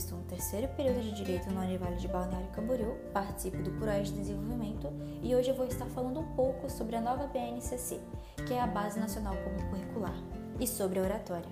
[0.00, 4.14] estou no terceiro período de Direito na Univale de Balneário Camboriú, participo do Curais de
[4.14, 4.90] Desenvolvimento
[5.22, 8.00] e hoje eu vou estar falando um pouco sobre a nova BNCC,
[8.46, 10.16] que é a Base Nacional Comum Curricular,
[10.58, 11.50] e sobre a oratória.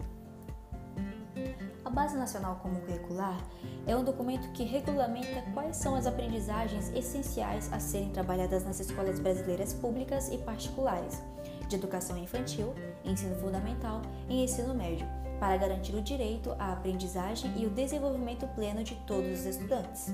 [1.85, 3.39] A Base Nacional Comum Curricular
[3.87, 9.21] é um documento que regulamenta quais são as aprendizagens essenciais a serem trabalhadas nas escolas
[9.21, 11.23] brasileiras públicas e particulares,
[11.69, 15.07] de educação infantil, ensino fundamental e ensino médio,
[15.39, 20.13] para garantir o direito à aprendizagem e o desenvolvimento pleno de todos os estudantes.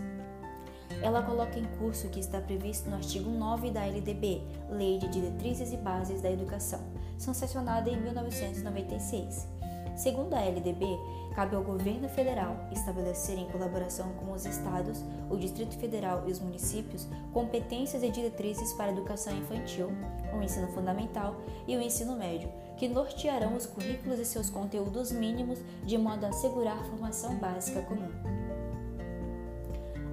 [1.03, 5.09] Ela coloca em curso o que está previsto no artigo 9 da LDB, Lei de
[5.09, 6.81] Diretrizes e Bases da Educação,
[7.19, 9.49] sancionada em 1996.
[9.97, 10.99] Segundo a LDB,
[11.35, 16.41] cabe ao governo federal estabelecer, em colaboração com os estados, o Distrito Federal e os
[16.41, 19.91] municípios, competências e diretrizes para a educação infantil,
[20.37, 21.37] o ensino fundamental
[21.67, 26.29] e o ensino médio, que nortearão os currículos e seus conteúdos mínimos de modo a
[26.29, 28.44] assegurar formação básica comum.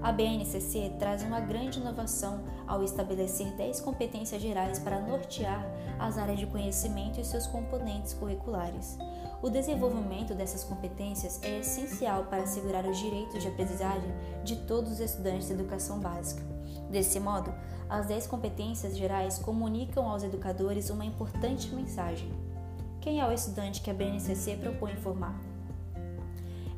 [0.01, 5.63] A BNCC traz uma grande inovação ao estabelecer 10 competências gerais para nortear
[5.99, 8.97] as áreas de conhecimento e seus componentes curriculares.
[9.43, 14.11] O desenvolvimento dessas competências é essencial para assegurar os direitos de aprendizagem
[14.43, 16.41] de todos os estudantes de educação básica.
[16.89, 17.53] Desse modo,
[17.87, 22.31] as 10 competências gerais comunicam aos educadores uma importante mensagem.
[22.99, 25.50] Quem é o estudante que a BNCC propõe formar?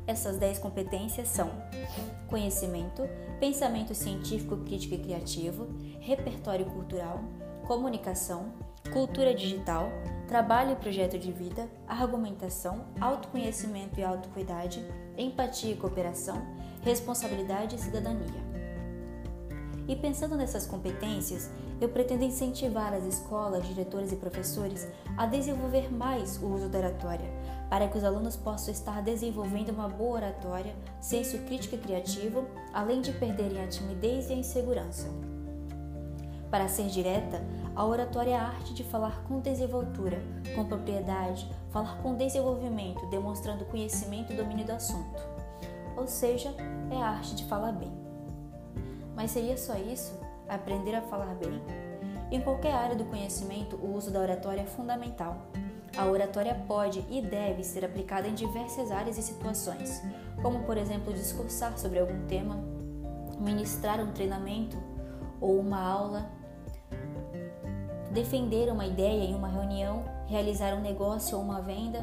[0.06, 1.50] Essas 10 competências são
[2.28, 3.02] conhecimento,
[3.40, 5.66] pensamento científico, crítico e criativo,
[6.00, 7.20] repertório cultural,
[7.66, 8.52] comunicação,
[8.92, 9.88] cultura digital,
[10.28, 14.84] trabalho e projeto de vida, argumentação, autoconhecimento e autocuidade,
[15.16, 16.42] empatia e cooperação,
[16.82, 18.53] responsabilidade e cidadania.
[19.86, 26.40] E pensando nessas competências, eu pretendo incentivar as escolas, diretores e professores a desenvolver mais
[26.42, 27.30] o uso da oratória,
[27.68, 33.02] para que os alunos possam estar desenvolvendo uma boa oratória, senso crítico e criativo, além
[33.02, 35.08] de perderem a timidez e a insegurança.
[36.50, 37.42] Para ser direta,
[37.74, 40.22] a oratória é a arte de falar com desenvoltura,
[40.54, 45.20] com propriedade, falar com desenvolvimento, demonstrando conhecimento e domínio do assunto.
[45.96, 46.54] Ou seja,
[46.90, 47.92] é a arte de falar bem.
[49.14, 50.18] Mas seria só isso?
[50.48, 51.62] Aprender a falar bem?
[52.30, 55.36] Em qualquer área do conhecimento, o uso da oratória é fundamental.
[55.96, 60.02] A oratória pode e deve ser aplicada em diversas áreas e situações,
[60.42, 62.56] como, por exemplo, discursar sobre algum tema,
[63.38, 64.76] ministrar um treinamento
[65.40, 66.28] ou uma aula,
[68.10, 72.00] defender uma ideia em uma reunião, realizar um negócio ou uma venda,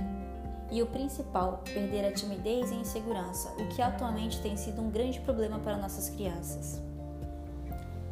[0.71, 5.19] e o principal, perder a timidez e insegurança, o que atualmente tem sido um grande
[5.19, 6.81] problema para nossas crianças.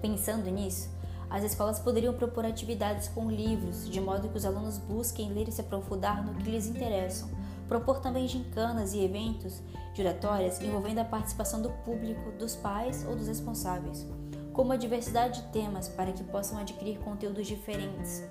[0.01, 0.89] Pensando nisso,
[1.29, 5.51] as escolas poderiam propor atividades com livros, de modo que os alunos busquem ler e
[5.51, 7.29] se aprofundar no que lhes interessam.
[7.67, 9.61] Propor também gincanas e eventos
[9.93, 14.05] de envolvendo a participação do público, dos pais ou dos responsáveis,
[14.53, 18.23] com uma diversidade de temas para que possam adquirir conteúdos diferentes.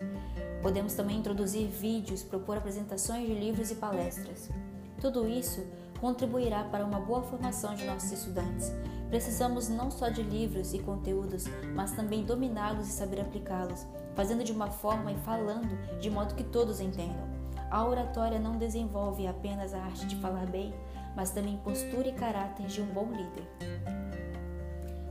[0.63, 4.49] Podemos também introduzir vídeos, propor apresentações de livros e palestras.
[5.01, 5.65] Tudo isso
[6.01, 8.73] contribuirá para uma boa formação de nossos estudantes.
[9.09, 14.53] Precisamos não só de livros e conteúdos, mas também dominá-los e saber aplicá-los, fazendo de
[14.53, 17.27] uma forma e falando de modo que todos entendam.
[17.71, 20.75] A oratória não desenvolve apenas a arte de falar bem,
[21.17, 23.47] mas também postura e caráter de um bom líder.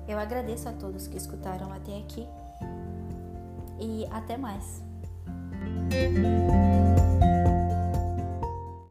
[0.08, 2.28] Eu agradeço a todos que escutaram até aqui
[3.80, 4.82] e até mais.